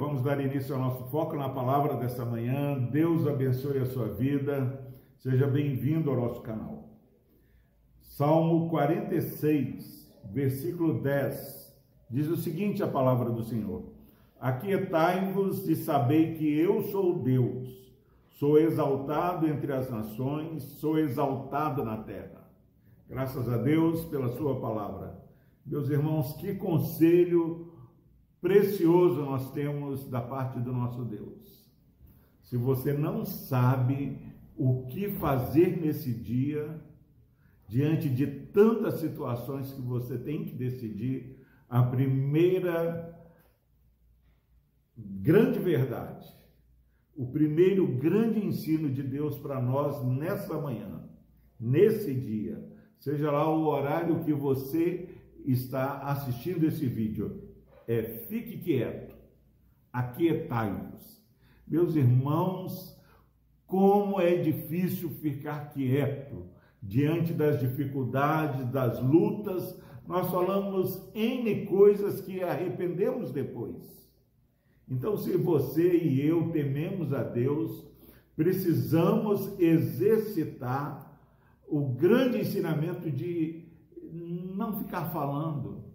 vamos 0.00 0.22
dar 0.22 0.40
início 0.40 0.74
ao 0.74 0.80
nosso 0.80 1.04
foco 1.10 1.36
na 1.36 1.50
palavra 1.50 1.94
dessa 1.94 2.24
manhã. 2.24 2.78
Deus 2.90 3.26
abençoe 3.26 3.80
a 3.80 3.84
sua 3.84 4.08
vida. 4.08 4.82
Seja 5.18 5.46
bem-vindo 5.46 6.08
ao 6.08 6.16
nosso 6.16 6.40
canal. 6.40 6.88
Salmo 8.00 8.70
46, 8.70 10.10
versículo 10.32 11.02
10, 11.02 11.76
diz 12.08 12.28
o 12.28 12.36
seguinte: 12.38 12.82
a 12.82 12.88
palavra 12.88 13.28
do 13.28 13.42
Senhor: 13.42 13.92
Aquietai-vos 14.40 15.68
e 15.68 15.76
sabei 15.76 16.32
que 16.32 16.58
eu 16.58 16.80
sou 16.84 17.18
Deus. 17.18 17.68
Sou 18.30 18.58
exaltado 18.58 19.46
entre 19.46 19.70
as 19.70 19.90
nações, 19.90 20.62
sou 20.62 20.98
exaltado 20.98 21.84
na 21.84 21.98
terra. 21.98 22.50
Graças 23.06 23.46
a 23.50 23.58
Deus 23.58 24.06
pela 24.06 24.30
sua 24.30 24.58
palavra. 24.60 25.22
Meus 25.66 25.90
irmãos, 25.90 26.32
que 26.36 26.54
conselho 26.54 27.69
precioso 28.40 29.22
nós 29.22 29.52
temos 29.52 30.08
da 30.08 30.20
parte 30.20 30.58
do 30.58 30.72
nosso 30.72 31.04
Deus. 31.04 31.68
Se 32.42 32.56
você 32.56 32.92
não 32.92 33.24
sabe 33.24 34.18
o 34.56 34.86
que 34.86 35.10
fazer 35.12 35.80
nesse 35.80 36.12
dia, 36.12 36.82
diante 37.68 38.08
de 38.08 38.26
tantas 38.26 39.00
situações 39.00 39.72
que 39.72 39.80
você 39.80 40.18
tem 40.18 40.44
que 40.44 40.54
decidir, 40.54 41.38
a 41.68 41.82
primeira 41.82 43.16
grande 44.96 45.58
verdade, 45.58 46.26
o 47.14 47.26
primeiro 47.26 47.86
grande 47.86 48.44
ensino 48.44 48.90
de 48.90 49.02
Deus 49.02 49.38
para 49.38 49.60
nós 49.60 50.04
nessa 50.04 50.60
manhã, 50.60 51.08
nesse 51.58 52.12
dia, 52.12 52.68
seja 52.98 53.30
lá 53.30 53.48
o 53.48 53.66
horário 53.66 54.24
que 54.24 54.32
você 54.32 55.08
está 55.44 56.00
assistindo 56.00 56.64
esse 56.64 56.86
vídeo, 56.86 57.49
é 57.92 58.04
fique 58.28 58.58
quieto, 58.58 59.16
aquietai-vos. 59.92 61.20
Meus 61.66 61.96
irmãos, 61.96 62.96
como 63.66 64.20
é 64.20 64.36
difícil 64.36 65.10
ficar 65.10 65.70
quieto 65.70 66.46
diante 66.80 67.32
das 67.32 67.58
dificuldades, 67.58 68.70
das 68.70 69.02
lutas. 69.02 69.76
Nós 70.06 70.30
falamos 70.30 71.10
N 71.14 71.66
coisas 71.66 72.20
que 72.20 72.42
arrependemos 72.44 73.32
depois. 73.32 74.08
Então, 74.88 75.16
se 75.16 75.36
você 75.36 75.96
e 75.98 76.24
eu 76.24 76.50
tememos 76.52 77.12
a 77.12 77.24
Deus, 77.24 77.84
precisamos 78.36 79.58
exercitar 79.58 81.18
o 81.66 81.88
grande 81.88 82.38
ensinamento 82.38 83.10
de 83.10 83.68
não 84.12 84.78
ficar 84.78 85.10
falando. 85.10 85.90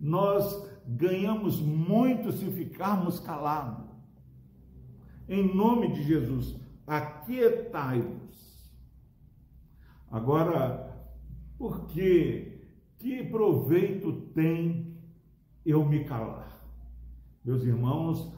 Nós 0.00 0.77
ganhamos 0.88 1.60
muito 1.60 2.32
se 2.32 2.46
ficarmos 2.50 3.20
calados. 3.20 3.86
Em 5.28 5.54
nome 5.54 5.92
de 5.92 6.02
Jesus, 6.02 6.56
aquietai-vos. 6.86 8.72
Agora, 10.10 10.96
por 11.58 11.86
que? 11.88 12.62
Que 12.96 13.22
proveito 13.22 14.12
tem 14.34 14.96
eu 15.66 15.84
me 15.84 16.04
calar? 16.04 16.48
Meus 17.44 17.62
irmãos, 17.62 18.32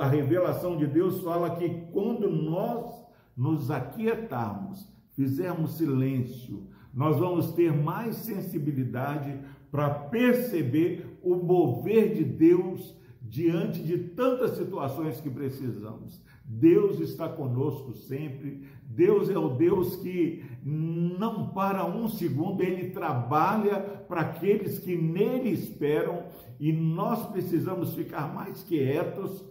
a 0.00 0.06
revelação 0.06 0.76
de 0.76 0.86
Deus 0.86 1.20
fala 1.22 1.56
que 1.56 1.68
quando 1.92 2.30
nós 2.30 3.04
nos 3.36 3.70
aquietarmos, 3.70 4.88
fizermos 5.10 5.76
silêncio, 5.76 6.68
nós 6.94 7.18
vamos 7.18 7.52
ter 7.52 7.72
mais 7.72 8.16
sensibilidade 8.16 9.38
para 9.70 9.90
perceber 9.90 11.15
o 11.26 11.34
mover 11.36 12.14
de 12.14 12.24
Deus 12.24 12.94
diante 13.20 13.82
de 13.82 13.98
tantas 13.98 14.56
situações 14.56 15.20
que 15.20 15.28
precisamos. 15.28 16.20
Deus 16.44 17.00
está 17.00 17.28
conosco 17.28 17.92
sempre. 17.92 18.68
Deus 18.84 19.28
é 19.28 19.36
o 19.36 19.48
Deus 19.48 19.96
que 19.96 20.44
não 20.62 21.48
para 21.48 21.84
um 21.84 22.08
segundo, 22.08 22.62
ele 22.62 22.90
trabalha 22.90 23.80
para 23.80 24.20
aqueles 24.20 24.78
que 24.78 24.96
nele 24.96 25.50
esperam 25.50 26.26
e 26.60 26.72
nós 26.72 27.26
precisamos 27.30 27.94
ficar 27.94 28.32
mais 28.32 28.62
quietos 28.62 29.44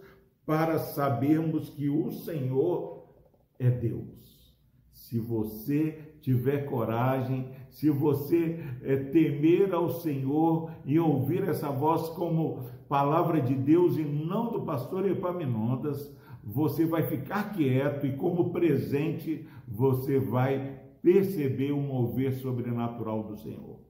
para 0.46 0.78
sabermos 0.78 1.68
que 1.68 1.90
o 1.90 2.10
Senhor 2.10 3.06
é 3.58 3.70
Deus. 3.70 4.54
Se 4.92 5.18
você 5.18 6.16
tiver 6.22 6.64
coragem, 6.66 7.50
se 7.70 7.90
você 7.90 8.58
é, 8.82 8.96
temer 8.96 9.74
ao 9.74 9.90
Senhor 9.90 10.70
e 10.84 10.98
ouvir 10.98 11.42
essa 11.48 11.70
voz 11.70 12.08
como 12.10 12.64
palavra 12.88 13.40
de 13.40 13.54
Deus 13.54 13.96
e 13.96 14.02
não 14.02 14.50
do 14.50 14.62
pastor 14.62 15.06
Epaminondas, 15.06 16.14
você 16.42 16.86
vai 16.86 17.02
ficar 17.02 17.52
quieto 17.52 18.06
e, 18.06 18.16
como 18.16 18.50
presente, 18.50 19.46
você 19.66 20.18
vai 20.18 20.80
perceber 21.02 21.72
o 21.72 21.80
mover 21.80 22.34
sobrenatural 22.34 23.24
do 23.24 23.36
Senhor. 23.36 23.80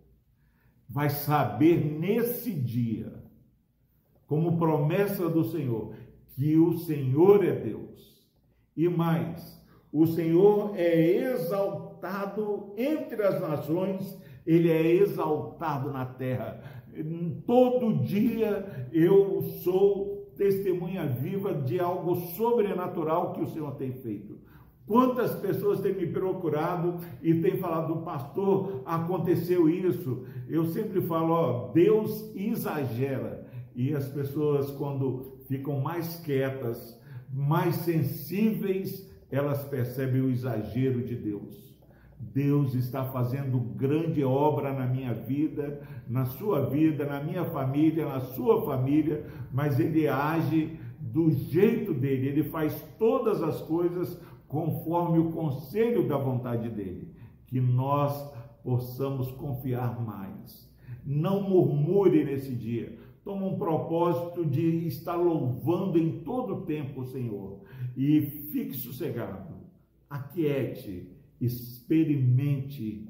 Vai 0.89 1.11
saber 1.11 1.99
nesse 1.99 2.53
dia, 2.53 3.23
como 4.27 4.59
promessa 4.59 5.29
do 5.29 5.45
Senhor, 5.45 5.95
que 6.35 6.57
o 6.57 6.77
Senhor 6.79 7.45
é 7.45 7.53
Deus. 7.53 8.27
E 8.77 8.89
mais, 8.89 9.63
o 9.93 10.07
Senhor 10.07 10.73
é 10.77 11.33
exaltado 11.33 11.86
entre 12.77 13.23
as 13.23 13.41
nações, 13.41 14.19
ele 14.47 14.71
é 14.71 14.95
exaltado 14.95 15.93
na 15.93 16.05
terra. 16.05 16.61
Todo 17.47 18.03
dia 18.05 18.89
eu 18.93 19.43
sou 19.63 20.33
testemunha 20.37 21.07
viva 21.07 21.55
de 21.55 21.81
algo 21.81 22.15
sobrenatural 22.15 23.33
que 23.33 23.43
o 23.43 23.47
Senhor 23.49 23.75
tem 23.77 23.93
feito. 23.93 24.39
Quantas 24.87 25.35
pessoas 25.41 25.81
têm 25.81 25.95
me 25.95 26.07
procurado 26.07 26.99
e 27.21 27.35
têm 27.41 27.57
falado, 27.59 28.03
pastor, 28.03 28.83
aconteceu 28.87 29.69
isso. 29.69 30.25
Eu 30.49 30.67
sempre 30.67 31.01
falo, 31.03 31.33
ó, 31.33 31.73
Deus 31.73 32.33
exagera. 32.37 33.47
E 33.75 33.93
as 33.93 34.09
pessoas, 34.09 34.71
quando 34.71 35.41
ficam 35.49 35.81
mais 35.81 36.21
quietas, 36.21 36.99
mais 37.33 37.75
sensíveis 37.77 39.07
elas 39.31 39.65
percebem 39.65 40.21
o 40.23 40.31
exagero 40.31 41.03
de 41.03 41.17
Deus. 41.17 41.76
Deus 42.33 42.75
está 42.75 43.05
fazendo 43.05 43.59
grande 43.59 44.23
obra 44.23 44.73
na 44.73 44.87
minha 44.87 45.15
vida, 45.15 45.81
na 46.09 46.25
sua 46.27 46.67
vida, 46.67 47.05
na 47.05 47.23
minha 47.23 47.45
família, 47.45 48.07
na 48.07 48.21
sua 48.21 48.65
família, 48.65 49.27
mas 49.53 49.81
Ele 49.81 50.07
age 50.07 50.79
do 51.01 51.31
jeito 51.31 51.95
dele, 51.95 52.29
Ele 52.29 52.45
faz 52.45 52.75
todas 52.99 53.43
as 53.43 53.63
coisas 53.63 54.21
conforme 54.49 55.19
o 55.19 55.33
conselho 55.33 56.07
da 56.07 56.17
vontade 56.17 56.69
dele. 56.69 57.15
Que 57.47 57.61
nós 57.61 58.33
possamos 58.63 59.31
confiar 59.33 60.05
mais. 60.05 60.71
Não 61.05 61.49
murmure 61.49 62.25
nesse 62.25 62.55
dia. 62.55 62.99
Toma 63.25 63.47
um 63.47 63.59
propósito 63.59 64.45
de 64.45 64.87
estar 64.87 65.17
louvando 65.17 65.99
em 65.99 66.21
todo 66.21 66.55
o 66.55 66.61
tempo 66.63 67.01
o 67.01 67.07
Senhor 67.07 67.61
e 67.97 68.21
fique 68.53 68.75
sossegado, 68.75 69.55
aquiete, 70.09 71.16
experimente 71.41 73.09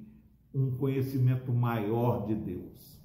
um 0.55 0.71
conhecimento 0.73 1.53
maior 1.53 2.27
de 2.27 2.35
Deus. 2.35 3.01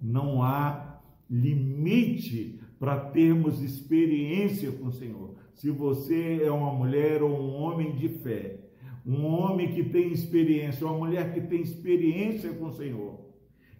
Não 0.00 0.42
há 0.42 1.00
limite 1.28 2.60
para 2.78 2.98
termos 2.98 3.62
experiência 3.62 4.70
com 4.72 4.86
o 4.86 4.92
Senhor. 4.92 5.34
Se 5.54 5.70
você 5.70 6.42
é 6.42 6.50
uma 6.50 6.72
mulher 6.72 7.22
ou 7.22 7.30
um 7.30 7.54
homem 7.54 7.94
de 7.94 8.08
fé, 8.08 8.60
um 9.06 9.24
homem 9.24 9.72
que 9.72 9.84
tem 9.84 10.12
experiência, 10.12 10.86
uma 10.86 10.98
mulher 10.98 11.32
que 11.32 11.40
tem 11.40 11.60
experiência 11.60 12.52
com 12.52 12.66
o 12.66 12.72
Senhor, 12.72 13.20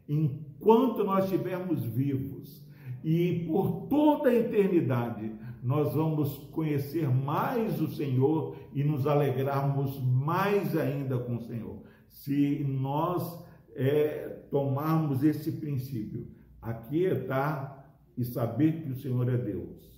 enquanto 0.09 1.05
nós 1.05 1.25
estivermos 1.25 1.85
vivos 1.85 2.65
e 3.05 3.45
por 3.47 3.87
toda 3.89 4.31
a 4.31 4.35
eternidade, 4.35 5.33
nós 5.63 5.95
vamos 5.95 6.39
conhecer 6.51 7.09
mais 7.09 7.81
o 7.81 7.87
Senhor 7.87 8.57
e 8.73 8.83
nos 8.83 9.07
alegrarmos 9.07 10.03
mais 10.03 10.77
ainda 10.77 11.17
com 11.19 11.37
o 11.37 11.43
Senhor. 11.43 11.85
Se 12.09 12.65
nós 12.65 13.45
é, 13.77 14.29
tomarmos 14.51 15.23
esse 15.23 15.53
princípio, 15.53 16.27
aquietar 16.61 17.95
e 18.17 18.25
saber 18.25 18.83
que 18.83 18.91
o 18.91 18.97
Senhor 18.97 19.29
é 19.29 19.37
Deus. 19.37 19.93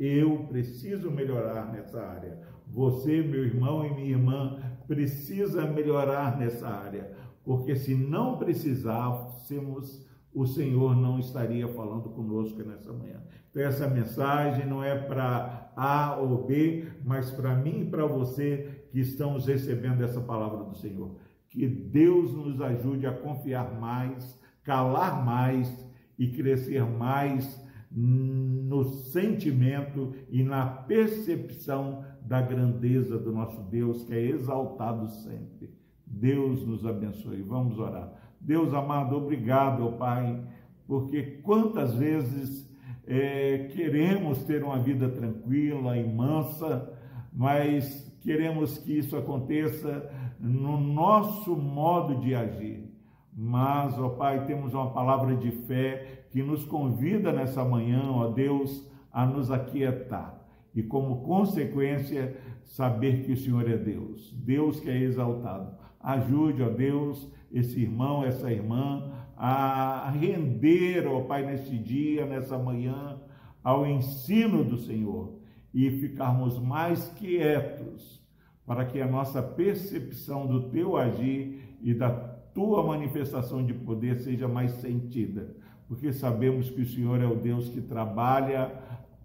Eu 0.00 0.46
preciso 0.48 1.10
melhorar 1.10 1.70
nessa 1.70 2.00
área. 2.00 2.40
Você, 2.66 3.22
meu 3.22 3.44
irmão 3.44 3.84
e 3.84 3.94
minha 3.94 4.10
irmã, 4.10 4.58
precisa 4.86 5.66
melhorar 5.66 6.38
nessa 6.38 6.68
área, 6.68 7.12
porque 7.44 7.76
se 7.76 7.94
não 7.94 8.38
precisássemos, 8.38 10.06
o 10.36 10.46
Senhor 10.46 10.94
não 10.94 11.18
estaria 11.18 11.66
falando 11.66 12.10
conosco 12.10 12.62
nessa 12.62 12.92
manhã. 12.92 13.22
Então, 13.48 13.62
essa 13.62 13.88
mensagem 13.88 14.66
não 14.66 14.84
é 14.84 14.94
para 14.94 15.72
A 15.74 16.14
ou 16.16 16.44
B, 16.44 16.86
mas 17.02 17.30
para 17.30 17.54
mim 17.54 17.80
e 17.80 17.84
para 17.86 18.04
você 18.04 18.86
que 18.90 19.00
estamos 19.00 19.46
recebendo 19.46 20.04
essa 20.04 20.20
palavra 20.20 20.62
do 20.62 20.76
Senhor. 20.76 21.16
Que 21.48 21.66
Deus 21.66 22.34
nos 22.34 22.60
ajude 22.60 23.06
a 23.06 23.12
confiar 23.12 23.80
mais, 23.80 24.38
calar 24.62 25.24
mais 25.24 25.88
e 26.18 26.28
crescer 26.28 26.84
mais 26.84 27.58
no 27.90 28.84
sentimento 28.84 30.12
e 30.28 30.42
na 30.42 30.66
percepção 30.66 32.04
da 32.20 32.42
grandeza 32.42 33.16
do 33.16 33.32
nosso 33.32 33.62
Deus, 33.70 34.02
que 34.02 34.12
é 34.12 34.20
exaltado 34.20 35.08
sempre. 35.08 35.74
Deus 36.06 36.62
nos 36.66 36.84
abençoe. 36.84 37.40
Vamos 37.40 37.78
orar. 37.78 38.25
Deus 38.40 38.72
amado, 38.72 39.16
obrigado, 39.16 39.92
Pai, 39.92 40.40
porque 40.86 41.40
quantas 41.42 41.94
vezes 41.94 42.70
é, 43.06 43.68
queremos 43.72 44.44
ter 44.44 44.62
uma 44.62 44.78
vida 44.78 45.08
tranquila 45.08 45.96
e 45.96 46.06
mansa, 46.06 46.92
mas 47.32 48.16
queremos 48.22 48.78
que 48.78 48.98
isso 48.98 49.16
aconteça 49.16 50.10
no 50.38 50.78
nosso 50.78 51.56
modo 51.56 52.20
de 52.20 52.34
agir. 52.34 52.92
Mas, 53.32 53.98
ó 53.98 54.10
Pai, 54.10 54.44
temos 54.46 54.74
uma 54.74 54.90
palavra 54.90 55.36
de 55.36 55.50
fé 55.50 56.24
que 56.30 56.42
nos 56.42 56.64
convida 56.64 57.32
nessa 57.32 57.64
manhã, 57.64 58.10
ó 58.10 58.28
Deus, 58.28 58.90
a 59.12 59.26
nos 59.26 59.50
aquietar 59.50 60.46
e, 60.74 60.82
como 60.82 61.22
consequência, 61.22 62.36
saber 62.64 63.24
que 63.24 63.32
o 63.32 63.36
Senhor 63.36 63.68
é 63.70 63.78
Deus, 63.78 64.30
Deus 64.32 64.78
que 64.78 64.90
é 64.90 64.98
exaltado. 64.98 65.74
Ajude, 66.06 66.62
ó 66.62 66.68
Deus, 66.68 67.28
esse 67.50 67.80
irmão, 67.80 68.24
essa 68.24 68.52
irmã 68.52 69.10
a 69.36 70.08
render, 70.10 71.04
ó 71.08 71.22
Pai, 71.22 71.44
neste 71.44 71.76
dia, 71.76 72.24
nessa 72.24 72.56
manhã, 72.56 73.20
ao 73.60 73.84
ensino 73.84 74.62
do 74.62 74.78
Senhor 74.78 75.34
e 75.74 75.90
ficarmos 75.90 76.60
mais 76.60 77.08
quietos 77.08 78.24
para 78.64 78.84
que 78.84 79.00
a 79.00 79.06
nossa 79.06 79.42
percepção 79.42 80.46
do 80.46 80.70
teu 80.70 80.96
agir 80.96 81.76
e 81.82 81.92
da 81.92 82.08
tua 82.08 82.86
manifestação 82.86 83.66
de 83.66 83.74
poder 83.74 84.16
seja 84.18 84.46
mais 84.46 84.70
sentida, 84.74 85.56
porque 85.88 86.12
sabemos 86.12 86.70
que 86.70 86.82
o 86.82 86.86
Senhor 86.86 87.20
é 87.20 87.26
o 87.26 87.34
Deus 87.34 87.68
que 87.68 87.80
trabalha 87.80 88.72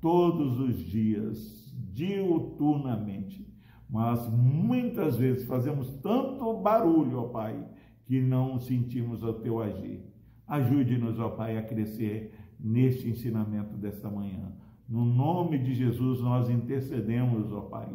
todos 0.01 0.59
os 0.59 0.79
dias, 0.79 1.71
diuturnamente. 1.93 3.50
Mas 3.91 4.25
muitas 4.29 5.17
vezes 5.17 5.45
fazemos 5.45 5.93
tanto 5.97 6.53
barulho, 6.61 7.19
ó 7.19 7.23
Pai, 7.23 7.61
que 8.05 8.21
não 8.21 8.57
sentimos 8.57 9.21
o 9.21 9.33
teu 9.33 9.61
agir. 9.61 10.01
Ajude-nos, 10.47 11.19
ó 11.19 11.29
Pai, 11.29 11.57
a 11.57 11.61
crescer 11.61 12.33
neste 12.57 13.09
ensinamento 13.09 13.75
desta 13.75 14.09
manhã. 14.09 14.53
No 14.87 15.03
nome 15.03 15.57
de 15.57 15.73
Jesus, 15.73 16.21
nós 16.21 16.49
intercedemos, 16.49 17.51
ó 17.51 17.61
Pai, 17.61 17.89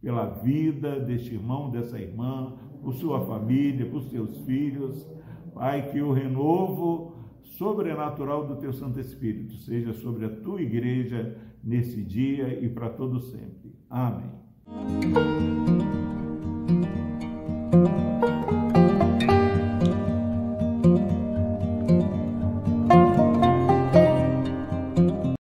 pela 0.00 0.26
vida 0.26 0.98
deste 1.00 1.34
irmão, 1.34 1.70
dessa 1.70 2.00
irmã, 2.00 2.56
por 2.82 2.94
sua 2.94 3.26
família, 3.26 3.90
por 3.90 4.02
seus 4.04 4.38
filhos. 4.46 5.06
Pai, 5.52 5.90
que 5.90 6.00
o 6.00 6.12
renovo 6.12 7.14
sobrenatural 7.42 8.46
do 8.46 8.56
teu 8.56 8.72
Santo 8.72 9.00
Espírito 9.00 9.56
seja 9.56 9.92
sobre 9.92 10.24
a 10.24 10.30
tua 10.30 10.62
igreja 10.62 11.38
nesse 11.62 12.02
dia 12.02 12.58
e 12.62 12.68
para 12.68 12.88
todo 12.88 13.20
sempre. 13.20 13.74
Amém. 13.88 14.45
嗯。 14.88 15.75